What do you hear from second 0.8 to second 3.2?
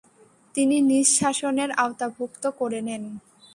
নিজ শাসনের আওতাভুক্ত করে নেন।